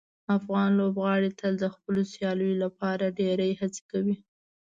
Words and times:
افغان 0.37 0.69
لوبغاړي 0.79 1.29
تل 1.39 1.53
د 1.59 1.65
خپلو 1.75 2.01
سیالیو 2.13 2.59
لپاره 2.63 3.15
ډیرې 3.19 3.49
هڅې 3.59 3.81
کوي. 3.91 4.15